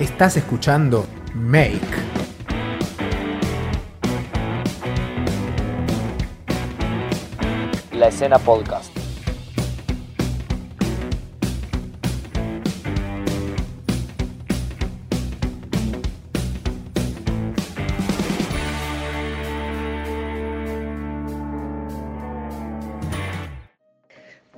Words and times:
Estás 0.00 0.36
escuchando 0.36 1.06
Make. 1.34 1.80
La 7.92 8.06
escena 8.06 8.38
podcast. 8.38 8.97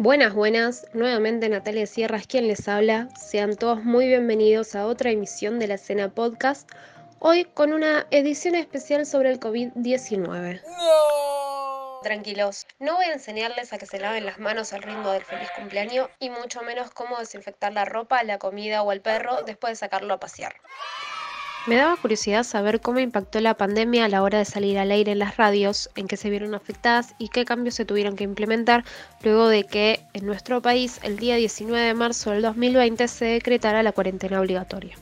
Buenas, 0.03 0.33
buenas. 0.33 0.87
Nuevamente 0.95 1.47
Natalia 1.51 1.87
Sierra 1.87 2.17
es 2.17 2.27
quien 2.27 2.49
les 2.49 2.67
habla. 2.69 3.11
Sean 3.19 3.55
todos 3.55 3.85
muy 3.85 4.09
bienvenidos 4.09 4.75
a 4.75 4.87
otra 4.87 5.11
emisión 5.11 5.59
de 5.59 5.67
la 5.67 5.75
escena 5.75 6.09
podcast. 6.09 6.67
Hoy 7.19 7.45
con 7.45 7.75
una 7.75 8.07
edición 8.11 8.55
especial 8.55 9.05
sobre 9.05 9.31
el 9.31 9.39
COVID-19. 9.39 10.63
Tranquilos, 12.03 12.67
no 12.79 12.97
voy 12.97 13.05
a 13.05 13.13
enseñarles 13.13 13.75
a 13.75 13.79
que 13.79 13.85
se 13.85 14.01
laven 14.01 14.25
las 14.25 14.39
manos 14.39 14.73
al 14.73 14.85
ritmo 14.85 15.11
del 15.11 15.23
feliz 15.23 15.51
cumpleaños 15.55 16.09
y 16.19 16.31
mucho 16.31 16.63
menos 16.63 16.91
cómo 16.93 17.19
desinfectar 17.19 17.75
la 17.75 17.85
ropa, 17.85 18.23
la 18.23 18.39
comida 18.39 18.83
o 18.83 18.93
el 18.93 19.03
perro 19.03 19.43
después 19.43 19.73
de 19.73 19.77
sacarlo 19.77 20.15
a 20.15 20.19
pasear. 20.19 20.55
Me 21.67 21.77
daba 21.77 21.97
curiosidad 21.97 22.45
saber 22.45 22.81
cómo 22.81 23.01
impactó 23.01 23.39
la 23.39 23.53
pandemia 23.53 24.07
a 24.07 24.09
la 24.09 24.23
hora 24.23 24.39
de 24.39 24.47
salir 24.47 24.79
al 24.79 24.91
aire 24.91 25.13
en 25.13 25.19
las 25.19 25.37
radios, 25.37 25.91
en 25.95 26.09
qué 26.09 26.17
se 26.17 26.31
vieron 26.31 26.55
afectadas 26.55 27.15
y 27.19 27.29
qué 27.29 27.45
cambios 27.45 27.75
se 27.75 27.85
tuvieron 27.85 28.17
que 28.17 28.25
implementar 28.25 28.83
luego 29.23 29.47
de 29.47 29.65
que 29.65 30.01
en 30.15 30.25
nuestro 30.25 30.63
país 30.63 31.01
el 31.03 31.19
día 31.19 31.37
19 31.37 31.87
de 31.87 31.93
marzo 31.93 32.31
del 32.31 32.41
2020 32.43 33.07
se 33.09 33.27
decretara 33.27 33.83
la 33.83 33.93
cuarentena 33.93 34.41
obligatoria. 34.41 34.97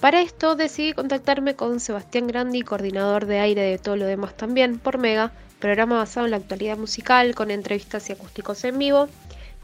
Para 0.00 0.20
esto 0.20 0.54
decidí 0.54 0.92
contactarme 0.92 1.56
con 1.56 1.80
Sebastián 1.80 2.26
Grandi, 2.26 2.60
coordinador 2.60 3.24
de 3.24 3.40
aire 3.40 3.62
de 3.62 3.78
todo 3.78 3.96
lo 3.96 4.04
demás 4.04 4.36
también, 4.36 4.78
por 4.78 4.98
Mega, 4.98 5.32
programa 5.60 5.96
basado 5.96 6.26
en 6.26 6.32
la 6.32 6.36
actualidad 6.36 6.76
musical 6.76 7.34
con 7.34 7.50
entrevistas 7.50 8.10
y 8.10 8.12
acústicos 8.12 8.62
en 8.64 8.78
vivo, 8.78 9.08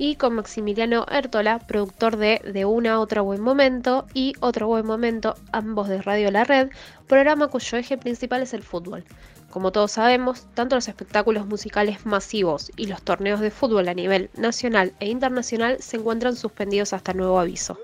y 0.00 0.16
con 0.16 0.34
Maximiliano 0.34 1.04
Ertola, 1.10 1.58
productor 1.58 2.16
de 2.16 2.40
De 2.54 2.64
una 2.64 2.94
a 2.94 3.00
otra 3.00 3.20
buen 3.20 3.42
momento 3.42 4.06
y 4.14 4.32
Otro 4.40 4.66
buen 4.66 4.86
momento, 4.86 5.34
ambos 5.52 5.88
de 5.88 6.00
Radio 6.00 6.30
La 6.30 6.44
Red, 6.44 6.70
programa 7.06 7.48
cuyo 7.48 7.76
eje 7.76 7.98
principal 7.98 8.40
es 8.40 8.54
el 8.54 8.62
fútbol. 8.62 9.04
Como 9.50 9.72
todos 9.72 9.92
sabemos, 9.92 10.46
tanto 10.54 10.74
los 10.74 10.88
espectáculos 10.88 11.46
musicales 11.46 12.06
masivos 12.06 12.72
y 12.78 12.86
los 12.86 13.02
torneos 13.02 13.40
de 13.40 13.50
fútbol 13.50 13.88
a 13.88 13.94
nivel 13.94 14.30
nacional 14.38 14.94
e 15.00 15.08
internacional 15.10 15.82
se 15.82 15.98
encuentran 15.98 16.34
suspendidos 16.34 16.94
hasta 16.94 17.12
nuevo 17.12 17.38
aviso. 17.38 17.78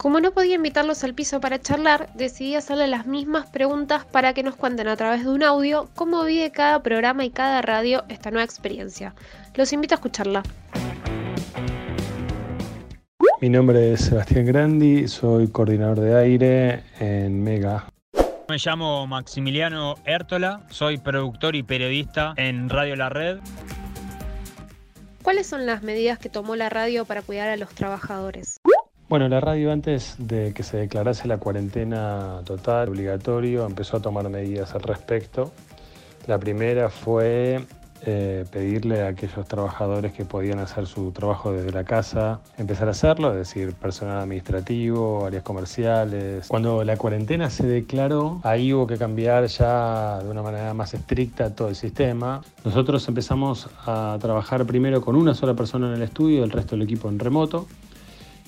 Como 0.00 0.18
no 0.18 0.32
podía 0.32 0.54
invitarlos 0.54 1.04
al 1.04 1.12
piso 1.12 1.42
para 1.42 1.60
charlar, 1.60 2.08
decidí 2.14 2.54
hacerle 2.54 2.86
las 2.86 3.04
mismas 3.04 3.50
preguntas 3.50 4.06
para 4.06 4.32
que 4.32 4.42
nos 4.42 4.56
cuenten 4.56 4.88
a 4.88 4.96
través 4.96 5.24
de 5.24 5.28
un 5.28 5.42
audio 5.42 5.90
cómo 5.94 6.24
vive 6.24 6.50
cada 6.50 6.82
programa 6.82 7.22
y 7.26 7.28
cada 7.28 7.60
radio 7.60 8.04
esta 8.08 8.30
nueva 8.30 8.44
experiencia. 8.44 9.14
Los 9.56 9.74
invito 9.74 9.94
a 9.94 9.96
escucharla. 9.96 10.42
Mi 13.42 13.50
nombre 13.50 13.92
es 13.92 14.06
Sebastián 14.06 14.46
Grandi, 14.46 15.06
soy 15.06 15.48
coordinador 15.48 16.00
de 16.00 16.16
aire 16.16 16.82
en 16.98 17.42
Mega. 17.42 17.84
Me 18.48 18.56
llamo 18.56 19.06
Maximiliano 19.06 19.96
Ertola, 20.06 20.62
soy 20.70 20.96
productor 20.96 21.56
y 21.56 21.62
periodista 21.62 22.32
en 22.38 22.70
Radio 22.70 22.96
La 22.96 23.10
Red. 23.10 23.40
¿Cuáles 25.20 25.46
son 25.46 25.66
las 25.66 25.82
medidas 25.82 26.18
que 26.18 26.30
tomó 26.30 26.56
la 26.56 26.70
radio 26.70 27.04
para 27.04 27.20
cuidar 27.20 27.50
a 27.50 27.58
los 27.58 27.68
trabajadores? 27.74 28.59
Bueno, 29.10 29.26
la 29.26 29.40
radio 29.40 29.72
antes 29.72 30.14
de 30.18 30.52
que 30.54 30.62
se 30.62 30.76
declarase 30.76 31.26
la 31.26 31.38
cuarentena 31.38 32.42
total, 32.44 32.90
obligatorio, 32.90 33.66
empezó 33.66 33.96
a 33.96 34.00
tomar 34.00 34.28
medidas 34.28 34.72
al 34.76 34.82
respecto. 34.82 35.50
La 36.28 36.38
primera 36.38 36.90
fue 36.90 37.58
eh, 38.06 38.44
pedirle 38.52 39.02
a 39.02 39.08
aquellos 39.08 39.48
trabajadores 39.48 40.12
que 40.12 40.24
podían 40.24 40.60
hacer 40.60 40.86
su 40.86 41.10
trabajo 41.10 41.50
desde 41.50 41.72
la 41.72 41.82
casa, 41.82 42.38
empezar 42.56 42.86
a 42.86 42.92
hacerlo, 42.92 43.32
es 43.32 43.38
decir, 43.38 43.74
personal 43.74 44.20
administrativo, 44.20 45.26
áreas 45.26 45.42
comerciales. 45.42 46.46
Cuando 46.46 46.84
la 46.84 46.96
cuarentena 46.96 47.50
se 47.50 47.66
declaró, 47.66 48.40
ahí 48.44 48.72
hubo 48.72 48.86
que 48.86 48.96
cambiar 48.96 49.46
ya 49.46 50.20
de 50.22 50.30
una 50.30 50.42
manera 50.42 50.72
más 50.72 50.94
estricta 50.94 51.52
todo 51.52 51.66
el 51.66 51.74
sistema. 51.74 52.42
Nosotros 52.64 53.08
empezamos 53.08 53.68
a 53.84 54.16
trabajar 54.20 54.64
primero 54.66 55.00
con 55.00 55.16
una 55.16 55.34
sola 55.34 55.54
persona 55.54 55.88
en 55.88 55.94
el 55.94 56.02
estudio, 56.02 56.44
el 56.44 56.52
resto 56.52 56.76
del 56.76 56.84
equipo 56.84 57.08
en 57.08 57.18
remoto. 57.18 57.66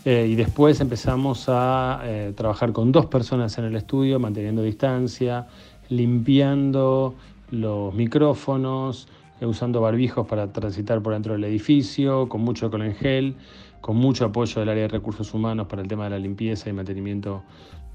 Eh, 0.04 0.26
y 0.30 0.34
después 0.34 0.80
empezamos 0.80 1.44
a 1.48 2.00
eh, 2.02 2.32
trabajar 2.34 2.72
con 2.72 2.90
dos 2.90 3.06
personas 3.06 3.56
en 3.58 3.66
el 3.66 3.76
estudio, 3.76 4.18
manteniendo 4.18 4.62
distancia, 4.62 5.46
limpiando 5.90 7.14
los 7.52 7.94
micrófonos, 7.94 9.06
eh, 9.40 9.46
usando 9.46 9.80
barbijos 9.80 10.26
para 10.26 10.52
transitar 10.52 11.00
por 11.02 11.12
dentro 11.12 11.34
del 11.34 11.44
edificio, 11.44 12.28
con 12.28 12.40
mucho 12.40 12.66
alcohol 12.66 12.82
en 12.82 12.94
gel, 12.96 13.36
con 13.80 13.96
mucho 13.96 14.24
apoyo 14.24 14.58
del 14.58 14.70
área 14.70 14.82
de 14.82 14.88
recursos 14.88 15.32
humanos 15.34 15.68
para 15.68 15.82
el 15.82 15.88
tema 15.88 16.04
de 16.04 16.10
la 16.10 16.18
limpieza 16.18 16.68
y 16.68 16.72
mantenimiento 16.72 17.44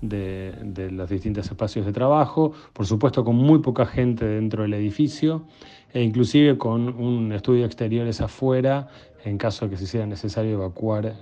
de, 0.02 0.90
los 0.92 1.10
distintos 1.10 1.46
espacios 1.48 1.86
de 1.86 1.92
trabajo, 1.92 2.54
por 2.72 2.86
supuesto 2.86 3.26
con 3.26 3.36
muy 3.36 3.60
poca 3.60 3.86
gente 3.86 4.26
dentro 4.26 4.64
del 4.64 4.74
edificio 4.76 5.44
e 5.92 6.04
inclusive 6.04 6.58
con 6.58 6.90
un 6.90 7.32
estudio 7.34 7.66
exteriores 7.66 8.22
afuera 8.22 8.88
en 9.26 9.38
caso 9.38 9.66
de 9.66 9.72
que 9.72 9.78
se 9.78 9.86
hiciera 9.86 10.06
necesario 10.06 10.52
evacuar 10.54 11.16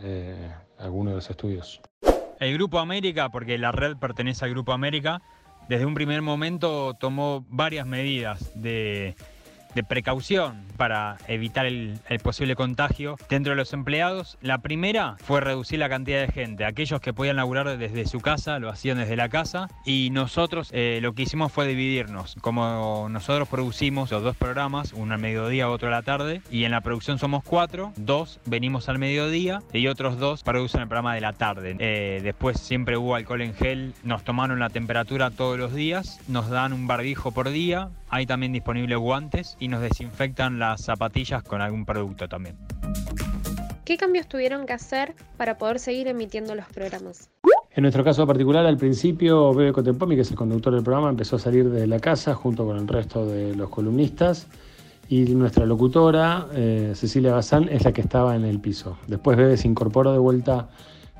algunos 0.85 1.11
de 1.11 1.15
los 1.15 1.29
estudios. 1.29 1.81
El 2.39 2.53
Grupo 2.53 2.79
América, 2.79 3.29
porque 3.29 3.57
la 3.57 3.71
red 3.71 3.97
pertenece 3.97 4.45
al 4.45 4.51
Grupo 4.51 4.71
América, 4.71 5.21
desde 5.67 5.85
un 5.85 5.95
primer 5.95 6.21
momento 6.21 6.93
tomó 6.93 7.45
varias 7.49 7.87
medidas 7.87 8.51
de 8.55 9.15
de 9.75 9.83
precaución 9.83 10.63
para 10.77 11.17
evitar 11.27 11.65
el, 11.65 11.99
posible 12.23 12.55
contagio 12.55 13.17
dentro 13.29 13.51
de 13.51 13.57
los 13.57 13.73
empleados. 13.73 14.37
La 14.41 14.59
primera 14.59 15.15
fue 15.19 15.41
reducir 15.41 15.79
la 15.79 15.89
cantidad 15.89 16.21
de 16.21 16.31
gente. 16.31 16.65
Aquellos 16.65 17.01
que 17.01 17.13
podían 17.13 17.35
laburar 17.35 17.77
desde 17.77 18.05
su 18.07 18.19
casa 18.19 18.57
lo 18.57 18.69
hacían 18.69 18.97
desde 18.97 19.15
la 19.15 19.29
casa 19.29 19.69
y 19.85 20.09
nosotros 20.11 20.69
eh, 20.71 20.99
lo 21.01 21.13
que 21.13 21.23
hicimos 21.23 21.51
fue 21.51 21.67
dividirnos. 21.67 22.35
Como 22.41 23.07
nosotros 23.09 23.47
producimos 23.47 24.09
los 24.11 24.23
dos 24.23 24.35
programas, 24.35 24.93
uno 24.93 25.13
al 25.13 25.19
mediodía, 25.19 25.69
otro 25.69 25.89
a 25.89 25.91
la 25.91 26.01
tarde, 26.01 26.41
y 26.49 26.63
en 26.63 26.71
la 26.71 26.81
producción 26.81 27.19
somos 27.19 27.43
cuatro, 27.43 27.93
dos 27.97 28.39
venimos 28.45 28.89
al 28.89 28.97
mediodía 28.97 29.61
y 29.73 29.87
otros 29.87 30.17
dos 30.17 30.41
producen 30.43 30.81
el 30.81 30.87
programa 30.87 31.13
de 31.13 31.21
la 31.21 31.33
tarde. 31.33 31.75
Eh, 31.79 32.21
después 32.23 32.59
siempre 32.59 32.97
hubo 32.97 33.15
alcohol 33.15 33.41
en 33.41 33.53
gel, 33.53 33.93
nos 34.03 34.23
tomaron 34.23 34.59
la 34.59 34.69
temperatura 34.69 35.31
todos 35.31 35.59
los 35.59 35.73
días, 35.73 36.19
nos 36.27 36.49
dan 36.49 36.73
un 36.73 36.87
barbijo 36.87 37.31
por 37.31 37.49
día, 37.49 37.89
hay 38.15 38.25
también 38.25 38.53
disponibles 38.53 38.97
guantes 38.97 39.57
y 39.59 39.67
nos 39.67 39.81
desinfectan 39.81 40.57
las 40.57 40.85
zapatillas 40.85 41.43
con 41.43 41.61
algún 41.61 41.85
producto 41.85 42.29
también. 42.29 42.55
¿Qué 43.83 43.97
cambios 43.97 44.27
tuvieron 44.27 44.65
que 44.65 44.71
hacer 44.71 45.15
para 45.35 45.57
poder 45.57 45.79
seguir 45.79 46.07
emitiendo 46.07 46.55
los 46.55 46.65
programas? 46.67 47.29
En 47.71 47.81
nuestro 47.81 48.05
caso 48.05 48.25
particular, 48.25 48.65
al 48.65 48.77
principio, 48.77 49.53
Bebe 49.53 49.73
Cotempomi, 49.73 50.15
que 50.15 50.21
es 50.21 50.31
el 50.31 50.37
conductor 50.37 50.73
del 50.73 50.81
programa, 50.81 51.09
empezó 51.09 51.35
a 51.35 51.39
salir 51.39 51.69
de 51.69 51.87
la 51.87 51.99
casa 51.99 52.33
junto 52.33 52.65
con 52.65 52.77
el 52.77 52.87
resto 52.87 53.25
de 53.25 53.53
los 53.53 53.69
columnistas 53.69 54.47
y 55.09 55.25
nuestra 55.35 55.65
locutora, 55.65 56.47
eh, 56.53 56.93
Cecilia 56.95 57.33
Bazán, 57.33 57.67
es 57.67 57.83
la 57.83 57.91
que 57.91 57.99
estaba 57.99 58.37
en 58.37 58.45
el 58.45 58.61
piso. 58.61 58.97
Después 59.07 59.35
Bebe 59.35 59.57
se 59.57 59.67
incorporó 59.67 60.13
de 60.13 60.19
vuelta 60.19 60.69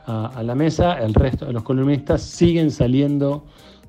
a, 0.05 0.27
a 0.27 0.43
la 0.43 0.55
mesa, 0.55 0.93
el 0.93 1.13
resto 1.13 1.45
de 1.45 1.51
los 1.51 1.63
columnistas 1.63 2.21
siguen 2.21 2.71
saliendo 2.71 3.45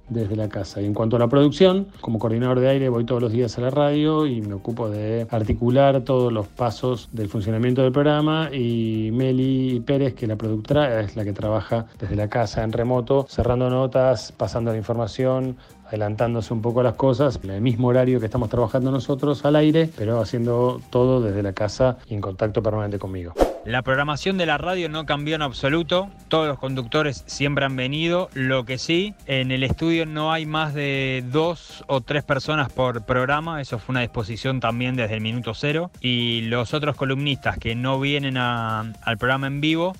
desde 0.08 0.36
la 0.36 0.48
casa. 0.48 0.80
Y 0.80 0.86
en 0.86 0.94
cuanto 0.94 1.16
a 1.16 1.18
la 1.18 1.28
producción, 1.28 1.88
como 2.00 2.18
coordinador 2.18 2.60
de 2.60 2.68
aire 2.68 2.88
voy 2.88 3.04
todos 3.04 3.22
los 3.22 3.32
días 3.32 3.56
a 3.58 3.60
la 3.60 3.70
radio 3.70 4.26
y 4.26 4.40
me 4.40 4.54
ocupo 4.54 4.88
de 4.88 5.26
articular 5.30 6.02
todos 6.02 6.32
los 6.32 6.46
pasos 6.46 7.08
del 7.12 7.28
funcionamiento 7.28 7.82
del 7.82 7.92
programa 7.92 8.50
y 8.52 9.10
Meli 9.12 9.80
Pérez, 9.80 10.14
que 10.14 10.26
la 10.26 10.36
productora, 10.36 11.00
es 11.00 11.16
la 11.16 11.24
que 11.24 11.32
trabaja 11.32 11.86
desde 11.98 12.16
la 12.16 12.28
casa 12.28 12.62
en 12.62 12.72
remoto, 12.72 13.26
cerrando 13.28 13.70
notas, 13.70 14.32
pasando 14.32 14.70
la 14.70 14.78
información, 14.78 15.56
adelantándose 15.88 16.52
un 16.52 16.62
poco 16.62 16.82
las 16.82 16.94
cosas, 16.94 17.40
en 17.42 17.50
el 17.50 17.60
mismo 17.60 17.88
horario 17.88 18.20
que 18.20 18.26
estamos 18.26 18.48
trabajando 18.48 18.90
nosotros 18.90 19.44
al 19.44 19.56
aire, 19.56 19.88
pero 19.96 20.20
haciendo 20.20 20.80
todo 20.90 21.20
desde 21.20 21.42
la 21.42 21.52
casa 21.52 21.98
y 22.08 22.14
en 22.14 22.20
contacto 22.20 22.62
permanente 22.62 22.98
conmigo. 22.98 23.34
La 23.64 23.82
programación 23.82 24.38
de 24.38 24.46
la 24.46 24.58
radio 24.58 24.88
no 24.88 25.06
cambió 25.06 25.34
en 25.34 25.42
absoluto, 25.42 26.08
todos 26.28 26.46
los 26.46 26.56
conductores 26.56 27.24
siempre 27.26 27.64
han 27.64 27.74
venido, 27.74 28.28
lo 28.32 28.64
que 28.64 28.78
sí, 28.78 29.14
en 29.26 29.50
el 29.50 29.64
estudio 29.64 30.06
no 30.06 30.32
hay 30.32 30.46
más 30.46 30.72
de 30.72 31.24
dos 31.32 31.82
o 31.88 32.00
tres 32.00 32.22
personas 32.22 32.70
por 32.70 33.04
programa, 33.04 33.60
eso 33.60 33.80
fue 33.80 33.94
una 33.94 34.02
disposición 34.02 34.60
también 34.60 34.94
desde 34.94 35.14
el 35.14 35.20
minuto 35.20 35.52
cero, 35.52 35.90
y 36.00 36.42
los 36.42 36.74
otros 36.74 36.94
columnistas 36.94 37.58
que 37.58 37.74
no 37.74 37.98
vienen 37.98 38.36
al 38.36 39.18
programa 39.18 39.48
en 39.48 39.60
vivo 39.60 39.94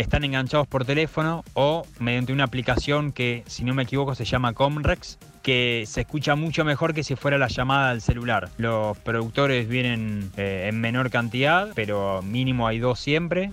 están 0.00 0.22
enganchados 0.22 0.68
por 0.68 0.84
teléfono 0.84 1.44
o 1.54 1.84
mediante 1.98 2.32
una 2.32 2.44
aplicación 2.44 3.10
que, 3.10 3.42
si 3.46 3.64
no 3.64 3.74
me 3.74 3.82
equivoco, 3.82 4.14
se 4.14 4.24
llama 4.24 4.52
Comrex, 4.52 5.18
que 5.42 5.84
se 5.88 6.02
escucha 6.02 6.36
mucho 6.36 6.64
mejor 6.64 6.94
que 6.94 7.02
si 7.02 7.16
fuera 7.16 7.36
la 7.36 7.48
llamada 7.48 7.90
al 7.90 8.00
celular. 8.00 8.48
Los 8.58 8.96
productores 8.98 9.66
vienen 9.68 10.30
eh, 10.36 10.68
en 10.68 10.80
menor 10.80 11.10
cantidad, 11.10 11.70
pero 11.74 12.22
mínimo 12.22 12.68
hay 12.68 12.78
dos 12.78 13.00
siempre. 13.00 13.50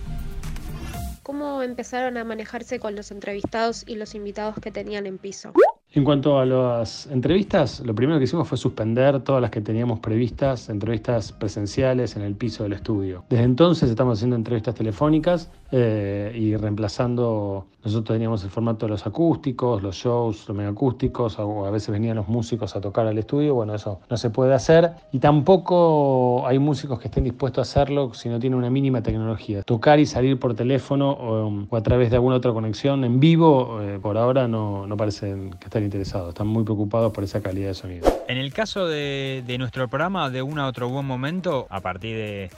cómo 1.24 1.64
empezaron 1.64 2.18
a 2.18 2.24
manejarse 2.24 2.80
con 2.80 2.96
los 2.96 3.10
entrevistados 3.10 3.84
y 3.88 3.96
los 3.96 4.14
invitados 4.14 4.56
que 4.62 4.70
tenían 4.70 5.08
en 5.08 5.18
piso. 5.18 5.52
En 5.96 6.04
cuanto 6.04 6.38
a 6.40 6.46
las 6.46 7.08
entrevistas, 7.08 7.80
lo 7.80 7.96
primero 7.96 8.20
que 8.20 8.26
hicimos 8.26 8.46
fue 8.50 8.58
suspender 8.58 9.22
todas 9.22 9.42
las 9.42 9.50
que 9.50 9.62
teníamos 9.62 10.00
previstas, 10.02 10.68
entrevistas 10.68 11.32
presenciales 11.32 12.18
en 12.18 12.24
el 12.24 12.36
piso 12.36 12.64
del 12.64 12.74
estudio. 12.74 13.24
Desde 13.30 13.46
entonces 13.46 13.90
estamos 13.90 14.20
haciendo 14.20 14.36
entrevistas 14.36 14.76
telefónicas 14.76 15.50
eh, 15.72 16.34
y 16.36 16.56
reemplazando, 16.58 17.68
nosotros 17.84 18.16
teníamos 18.16 18.44
el 18.44 18.50
formato 18.50 18.86
de 18.86 18.92
los 18.92 19.08
acústicos, 19.08 19.82
los 19.82 19.96
shows, 19.96 20.50
los 20.50 20.60
acústicos, 20.60 21.40
o 21.40 21.66
a 21.66 21.72
veces 21.72 21.92
venían 21.92 22.18
los 22.18 22.28
músicos 22.28 22.76
a 22.76 22.82
tocar 22.82 23.08
al 23.08 23.18
estudio, 23.18 23.56
bueno, 23.56 23.74
eso 23.74 24.02
no 24.10 24.18
se 24.18 24.30
puede 24.30 24.54
hacer 24.54 24.92
y 25.14 25.20
tampoco 25.20 26.46
hay 26.46 26.60
músicos 26.60 27.00
que 27.00 27.08
estén 27.08 27.24
dispuestos 27.24 27.60
a 27.60 27.62
hacerlo 27.82 28.14
si 28.14 28.28
no 28.28 28.38
tienen 28.38 28.60
una 28.60 28.70
mínima 28.70 29.02
tecnología. 29.02 29.64
Tocar 29.64 30.00
y 30.00 30.06
salir 30.06 30.40
por 30.40 30.56
teléfono 30.56 31.12
o, 31.12 31.76
a 31.76 31.82
través 31.82 32.10
de 32.10 32.18
alguna 32.18 32.36
otra 32.36 32.52
conexión 32.52 33.04
en 33.06 33.20
vivo, 33.20 33.82
eh, 33.82 33.98
por 34.02 34.18
ahora 34.18 34.48
no, 34.48 34.86
no 34.88 34.98
parecen 34.98 35.52
que 35.52 35.70
estén 35.76 35.84
interesados, 35.84 36.30
están 36.30 36.48
muy 36.48 36.64
preocupados 36.64 37.12
por 37.12 37.26
esa 37.26 37.42
calidad 37.42 37.68
de 37.68 37.74
sonido. 37.74 38.24
En 38.30 38.38
el 38.38 38.54
caso 38.54 38.88
de, 38.88 39.44
nuestro 39.60 39.90
programa, 39.90 40.30
de 40.30 40.42
un 40.42 40.58
a 40.58 40.68
otro 40.68 40.88
buen 40.88 41.06
momento, 41.06 41.68
a 41.70 41.82
partir 41.82 42.16
de, 42.16 42.50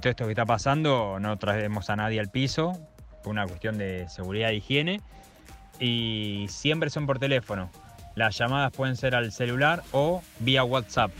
todo 0.00 0.08
esto 0.08 0.24
que 0.24 0.30
está 0.30 0.46
pasando, 0.46 1.18
no 1.20 1.36
traemos 1.36 1.90
a 1.90 1.96
nadie 1.96 2.18
al 2.18 2.30
piso, 2.30 2.72
por 3.22 3.32
una 3.32 3.46
cuestión 3.46 3.76
de 3.76 4.08
seguridad 4.08 4.50
e 4.50 4.56
higiene, 4.56 5.02
y 5.78 6.46
siempre 6.48 6.88
son 6.88 7.06
por 7.06 7.18
teléfono. 7.18 7.70
Las 8.14 8.38
llamadas 8.38 8.72
pueden 8.72 8.96
ser 8.96 9.14
al 9.14 9.32
celular 9.32 9.82
o 9.92 10.22
vía 10.40 10.64
WhatsApp. 10.64 11.10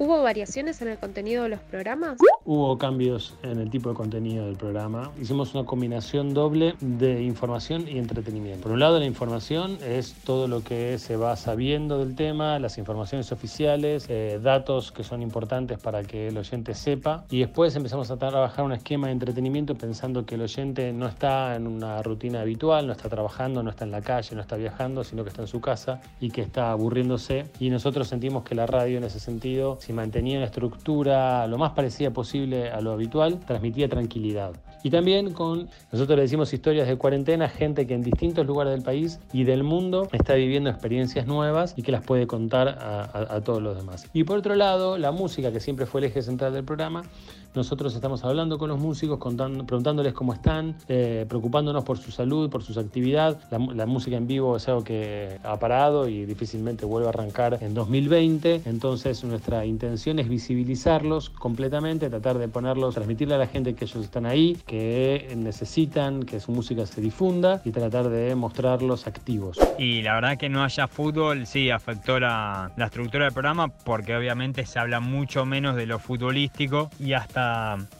¿Hubo 0.00 0.22
variaciones 0.22 0.80
en 0.80 0.86
el 0.88 0.98
contenido 0.98 1.42
de 1.42 1.48
los 1.48 1.58
programas? 1.58 2.18
Hubo 2.44 2.78
cambios 2.78 3.34
en 3.42 3.58
el 3.58 3.68
tipo 3.68 3.88
de 3.88 3.96
contenido 3.96 4.46
del 4.46 4.56
programa. 4.56 5.10
Hicimos 5.20 5.54
una 5.54 5.64
combinación 5.64 6.34
doble 6.34 6.76
de 6.80 7.20
información 7.24 7.88
y 7.88 7.98
entretenimiento. 7.98 8.62
Por 8.62 8.72
un 8.72 8.78
lado, 8.78 9.00
la 9.00 9.06
información 9.06 9.76
es 9.84 10.14
todo 10.24 10.46
lo 10.46 10.62
que 10.62 10.98
se 10.98 11.16
va 11.16 11.34
sabiendo 11.34 11.98
del 11.98 12.14
tema, 12.14 12.60
las 12.60 12.78
informaciones 12.78 13.32
oficiales, 13.32 14.06
eh, 14.08 14.38
datos 14.40 14.92
que 14.92 15.02
son 15.02 15.20
importantes 15.20 15.80
para 15.80 16.04
que 16.04 16.28
el 16.28 16.38
oyente 16.38 16.74
sepa. 16.74 17.24
Y 17.28 17.40
después 17.40 17.74
empezamos 17.74 18.08
a 18.12 18.16
trabajar 18.16 18.64
un 18.64 18.72
esquema 18.72 19.08
de 19.08 19.14
entretenimiento 19.14 19.74
pensando 19.74 20.24
que 20.24 20.36
el 20.36 20.42
oyente 20.42 20.92
no 20.92 21.08
está 21.08 21.56
en 21.56 21.66
una 21.66 22.04
rutina 22.04 22.42
habitual, 22.42 22.86
no 22.86 22.92
está 22.92 23.08
trabajando, 23.08 23.64
no 23.64 23.70
está 23.70 23.84
en 23.84 23.90
la 23.90 24.00
calle, 24.00 24.36
no 24.36 24.42
está 24.42 24.56
viajando, 24.56 25.02
sino 25.02 25.24
que 25.24 25.30
está 25.30 25.42
en 25.42 25.48
su 25.48 25.60
casa 25.60 26.00
y 26.20 26.30
que 26.30 26.42
está 26.42 26.70
aburriéndose. 26.70 27.46
Y 27.58 27.70
nosotros 27.70 28.06
sentimos 28.06 28.44
que 28.44 28.54
la 28.54 28.66
radio 28.66 28.98
en 28.98 29.04
ese 29.04 29.18
sentido, 29.18 29.76
si 29.88 29.94
mantenía 29.94 30.36
una 30.36 30.44
estructura 30.44 31.46
lo 31.46 31.56
más 31.56 31.72
parecida 31.72 32.10
posible, 32.10 32.68
a 32.68 32.78
lo 32.82 32.92
habitual, 32.92 33.40
transmitía 33.40 33.88
tranquilidad. 33.88 34.52
Y 34.82 34.90
también 34.90 35.32
con, 35.32 35.70
nosotros 35.90 36.14
le 36.14 36.22
decimos 36.24 36.52
historias 36.52 36.86
de 36.86 36.96
cuarentena, 36.96 37.48
gente 37.48 37.86
que 37.86 37.94
en 37.94 38.02
distintos 38.02 38.46
lugares 38.46 38.74
del 38.74 38.82
país 38.82 39.18
y 39.32 39.44
del 39.44 39.64
mundo 39.64 40.06
está 40.12 40.34
viviendo 40.34 40.68
experiencias 40.68 41.26
nuevas 41.26 41.72
y 41.74 41.82
que 41.82 41.90
las 41.90 42.04
puede 42.04 42.26
contar 42.26 42.68
a 42.68 43.40
todos 43.40 43.62
los 43.62 43.78
demás. 43.78 44.10
Y 44.12 44.24
por 44.24 44.36
otro 44.40 44.56
lado, 44.56 44.98
la 44.98 45.10
música, 45.10 45.52
que 45.52 45.60
siempre 45.60 45.86
fue 45.86 46.02
el 46.02 46.08
eje 46.08 46.20
central 46.20 46.52
del 46.52 46.64
programa, 46.64 47.04
nosotros 47.54 47.94
estamos 47.94 48.24
hablando 48.24 48.58
con 48.58 48.68
los 48.68 48.78
músicos, 48.78 49.18
preguntándoles 49.18 50.12
cómo 50.12 50.32
están, 50.32 50.76
eh, 50.88 51.26
preocupándonos 51.28 51.84
por 51.84 51.98
su 51.98 52.10
salud, 52.10 52.50
por 52.50 52.62
su 52.62 52.78
actividad. 52.78 53.38
La, 53.50 53.86
música 53.86 54.16
en 54.16 54.26
vivo 54.26 54.56
es 54.56 54.68
algo 54.68 54.84
que 54.84 55.38
ha 55.42 55.58
parado 55.58 56.08
y 56.08 56.26
difícilmente 56.26 56.84
vuelve 56.84 57.06
a 57.06 57.10
arrancar 57.10 57.58
en 57.60 57.74
2020. 57.74 58.62
Entonces 58.66 59.24
nuestra 59.24 59.64
intención 59.64 60.18
es 60.18 60.28
visibilizarlos 60.28 61.30
completamente, 61.30 62.10
tratar 62.10 62.38
de 62.38 62.48
ponerlos, 62.48 62.94
transmitirle 62.94 63.34
a 63.34 63.38
la 63.38 63.46
gente 63.46 63.74
que 63.74 63.86
ellos 63.86 64.04
están 64.04 64.26
ahí, 64.26 64.58
que 64.66 65.32
necesitan 65.36 66.22
que 66.22 66.40
su 66.40 66.52
música 66.52 66.84
se 66.86 67.00
difunda 67.00 67.62
y 67.64 67.70
tratar 67.70 68.08
de 68.08 68.34
mostrarlos 68.34 69.06
activos. 69.06 69.58
Y 69.78 70.02
la 70.02 70.14
verdad 70.14 70.36
que 70.36 70.48
no 70.48 70.62
haya 70.62 70.86
fútbol 70.86 71.46
sí 71.46 71.70
afectó 71.70 72.20
la 72.20 72.70
estructura 72.76 73.24
del 73.24 73.32
programa 73.32 73.68
porque 73.68 74.14
obviamente 74.14 74.66
se 74.66 74.78
habla 74.78 75.00
mucho 75.00 75.46
menos 75.46 75.76
de 75.76 75.86
lo 75.86 75.98
futbolístico 75.98 76.90
y 77.00 77.14
hasta 77.14 77.37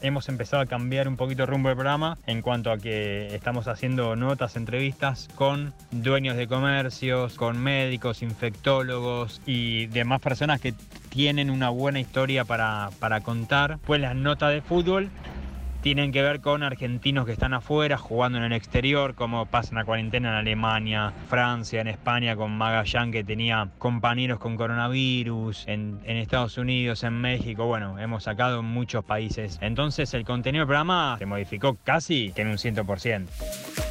hemos 0.00 0.28
empezado 0.28 0.62
a 0.62 0.66
cambiar 0.66 1.08
un 1.08 1.16
poquito 1.16 1.42
el 1.42 1.48
rumbo 1.48 1.68
del 1.68 1.76
programa 1.76 2.18
en 2.26 2.42
cuanto 2.42 2.70
a 2.70 2.78
que 2.78 3.34
estamos 3.34 3.68
haciendo 3.68 4.16
notas, 4.16 4.56
entrevistas 4.56 5.28
con 5.34 5.74
dueños 5.90 6.36
de 6.36 6.46
comercios, 6.46 7.34
con 7.34 7.58
médicos, 7.58 8.22
infectólogos 8.22 9.40
y 9.46 9.86
demás 9.86 10.20
personas 10.20 10.60
que 10.60 10.74
tienen 11.08 11.50
una 11.50 11.70
buena 11.70 12.00
historia 12.00 12.44
para, 12.44 12.90
para 12.98 13.20
contar. 13.20 13.78
Pues 13.86 14.00
las 14.00 14.14
notas 14.14 14.52
de 14.52 14.60
fútbol 14.62 15.10
tienen 15.80 16.12
que 16.12 16.22
ver 16.22 16.40
con 16.40 16.62
argentinos 16.62 17.26
que 17.26 17.32
están 17.32 17.54
afuera 17.54 17.96
jugando 17.96 18.38
en 18.38 18.44
el 18.44 18.52
exterior, 18.52 19.14
como 19.14 19.46
pasa 19.46 19.70
en 19.70 19.76
la 19.76 19.84
cuarentena 19.84 20.30
en 20.30 20.34
Alemania, 20.34 21.12
Francia, 21.28 21.80
en 21.80 21.88
España 21.88 22.36
con 22.36 22.56
Magallán 22.56 23.12
que 23.12 23.24
tenía 23.24 23.68
compañeros 23.78 24.38
con 24.38 24.56
coronavirus, 24.56 25.64
en, 25.66 26.00
Estados 26.04 26.58
Unidos, 26.58 27.04
en 27.04 27.20
México, 27.20 27.66
bueno, 27.66 27.98
hemos 27.98 28.24
sacado 28.24 28.62
muchos 28.62 29.04
países. 29.04 29.58
Entonces 29.60 30.12
el 30.14 30.24
contenido 30.24 30.62
del 30.62 30.66
programa 30.66 31.16
se 31.18 31.26
modificó 31.26 31.76
casi 31.84 32.32
que 32.32 32.42
en 32.42 32.48
un 32.48 32.56
100%. 32.56 33.87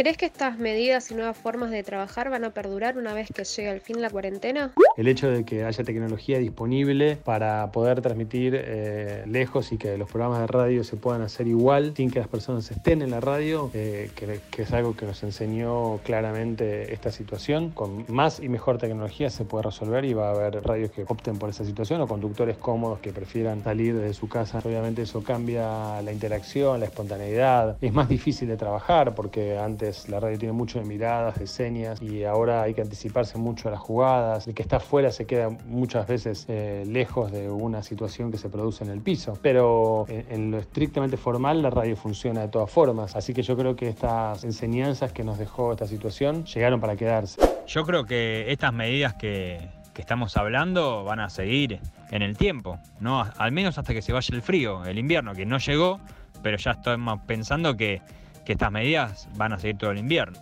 ¿Crees 0.00 0.16
que 0.16 0.24
estas 0.24 0.58
medidas 0.58 1.10
y 1.10 1.14
nuevas 1.14 1.36
formas 1.36 1.70
de 1.70 1.82
trabajar 1.82 2.30
van 2.30 2.42
a 2.44 2.54
perdurar 2.54 2.96
una 2.96 3.12
vez 3.12 3.28
que 3.34 3.44
llegue 3.44 3.70
el 3.70 3.82
fin 3.82 3.96
de 3.96 4.00
la 4.00 4.08
cuarentena? 4.08 4.72
El 4.96 5.08
hecho 5.08 5.30
de 5.30 5.44
que 5.44 5.64
haya 5.64 5.84
tecnología 5.84 6.38
disponible 6.38 7.16
para 7.16 7.70
poder 7.70 8.00
transmitir 8.00 8.54
eh, 8.56 9.24
lejos 9.26 9.72
y 9.72 9.76
que 9.76 9.98
los 9.98 10.08
programas 10.08 10.40
de 10.40 10.46
radio 10.46 10.84
se 10.84 10.96
puedan 10.96 11.20
hacer 11.20 11.48
igual 11.48 11.92
sin 11.94 12.10
que 12.10 12.18
las 12.18 12.28
personas 12.28 12.70
estén 12.70 13.02
en 13.02 13.10
la 13.10 13.20
radio, 13.20 13.70
eh, 13.74 14.10
que, 14.14 14.62
es 14.62 14.72
algo 14.72 14.96
que 14.96 15.04
nos 15.04 15.22
enseñó 15.22 15.98
claramente 15.98 16.94
esta 16.94 17.12
situación. 17.12 17.68
Con 17.68 18.06
más 18.08 18.40
y 18.40 18.48
mejor 18.48 18.78
tecnología 18.78 19.28
se 19.28 19.44
puede 19.44 19.64
resolver 19.64 20.06
y 20.06 20.14
va 20.14 20.28
a 20.28 20.30
haber 20.30 20.62
radios 20.62 20.92
que 20.92 21.04
opten 21.06 21.38
por 21.38 21.50
esa 21.50 21.66
situación 21.66 22.00
o 22.00 22.08
conductores 22.08 22.56
cómodos 22.56 23.00
que 23.00 23.12
prefieran 23.12 23.62
salir 23.62 23.94
desde 23.94 24.14
su 24.14 24.30
casa. 24.30 24.62
Obviamente 24.64 25.02
eso 25.02 25.22
cambia 25.22 26.00
la 26.00 26.10
interacción, 26.10 26.80
la 26.80 26.86
espontaneidad. 26.86 27.76
Es 27.82 27.92
más 27.92 28.08
difícil 28.08 28.48
de 28.48 28.56
trabajar 28.56 29.14
porque 29.14 29.58
antes 29.58 29.89
la 30.08 30.20
radio 30.20 30.38
tiene 30.38 30.52
mucho 30.52 30.78
de 30.78 30.84
miradas, 30.84 31.38
de 31.38 31.46
señas 31.46 32.00
y 32.00 32.24
ahora 32.24 32.62
hay 32.62 32.74
que 32.74 32.82
anticiparse 32.82 33.38
mucho 33.38 33.68
a 33.68 33.72
las 33.72 33.80
jugadas. 33.80 34.46
El 34.46 34.54
que 34.54 34.62
está 34.62 34.76
afuera 34.76 35.10
se 35.10 35.26
queda 35.26 35.50
muchas 35.66 36.06
veces 36.06 36.46
eh, 36.48 36.84
lejos 36.86 37.32
de 37.32 37.50
una 37.50 37.82
situación 37.82 38.30
que 38.30 38.38
se 38.38 38.48
produce 38.48 38.84
en 38.84 38.90
el 38.90 39.00
piso. 39.00 39.38
Pero 39.42 40.06
en, 40.08 40.50
lo 40.50 40.58
estrictamente 40.58 41.16
formal 41.16 41.62
la 41.62 41.70
radio 41.70 41.96
funciona 41.96 42.42
de 42.42 42.48
todas 42.48 42.70
formas. 42.70 43.16
Así 43.16 43.34
que 43.34 43.42
yo 43.42 43.56
creo 43.56 43.76
que 43.76 43.88
estas 43.88 44.44
enseñanzas 44.44 45.12
que 45.12 45.24
nos 45.24 45.38
dejó 45.38 45.72
esta 45.72 45.86
situación 45.86 46.44
llegaron 46.44 46.80
para 46.80 46.96
quedarse. 46.96 47.40
Yo 47.66 47.84
creo 47.84 48.04
que 48.04 48.50
estas 48.50 48.72
medidas 48.72 49.14
que, 49.14 49.68
que 49.94 50.02
estamos 50.02 50.36
hablando 50.36 51.04
van 51.04 51.20
a 51.20 51.30
seguir 51.30 51.80
en 52.10 52.22
el 52.22 52.36
tiempo, 52.36 52.78
¿no? 53.00 53.24
Al 53.36 53.52
menos 53.52 53.78
hasta 53.78 53.92
que 53.92 54.02
se 54.02 54.12
vaya 54.12 54.34
el 54.34 54.42
frío, 54.42 54.84
el 54.84 54.98
invierno, 54.98 55.34
que 55.34 55.46
no 55.46 55.58
llegó, 55.58 56.00
pero 56.42 56.56
ya 56.56 56.72
estamos 56.72 57.20
pensando 57.26 57.76
que 57.76 58.02
que 58.44 58.52
estas 58.52 58.72
medidas 58.72 59.28
van 59.36 59.52
a 59.52 59.58
seguir 59.58 59.78
todo 59.78 59.90
el 59.90 59.98
invierno. 59.98 60.38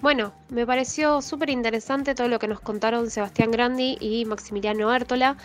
Bueno, 0.00 0.32
me 0.48 0.66
pareció 0.66 1.20
súper 1.20 1.50
interesante 1.50 2.14
todo 2.14 2.28
lo 2.28 2.38
que 2.38 2.48
nos 2.48 2.60
contaron 2.60 3.10
Sebastián 3.10 3.50
Grandi 3.50 3.98
y 4.00 4.24
Maximiliano 4.24 4.92
Hértola. 4.94 5.36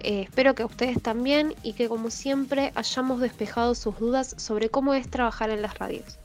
Eh, 0.00 0.22
espero 0.22 0.54
que 0.54 0.64
ustedes 0.64 1.02
también 1.02 1.54
y 1.62 1.74
que 1.74 1.88
como 1.88 2.08
siempre 2.08 2.72
hayamos 2.74 3.20
despejado 3.20 3.74
sus 3.74 3.98
dudas 3.98 4.34
sobre 4.38 4.70
cómo 4.70 4.94
es 4.94 5.10
trabajar 5.10 5.50
en 5.50 5.60
las 5.60 5.78
radios. 5.78 6.18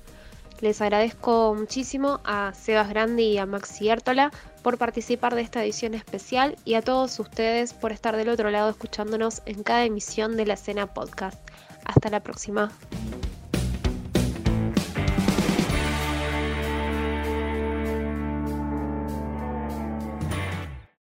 Les 0.63 0.79
agradezco 0.79 1.53
muchísimo 1.55 2.21
a 2.23 2.53
Sebas 2.53 2.87
Grandi 2.87 3.23
y 3.23 3.37
a 3.37 3.45
Maxi 3.45 3.89
Hértola 3.89 4.31
por 4.61 4.77
participar 4.77 5.35
de 5.35 5.41
esta 5.41 5.61
edición 5.61 5.93
especial 5.93 6.55
y 6.63 6.75
a 6.75 6.81
todos 6.81 7.19
ustedes 7.19 7.73
por 7.73 7.91
estar 7.91 8.15
del 8.15 8.29
otro 8.29 8.49
lado 8.49 8.69
escuchándonos 8.69 9.41
en 9.45 9.61
cada 9.61 9.83
emisión 9.83 10.37
de 10.37 10.45
la 10.45 10.53
escena 10.53 10.93
podcast. 10.93 11.37
Hasta 11.83 12.09
la 12.09 12.21
próxima. 12.21 12.71